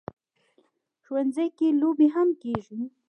ښوونځی 1.05 1.47
کې 1.57 1.67
لوبې 1.81 2.07
هم 2.15 2.29
کېږي 2.41 2.81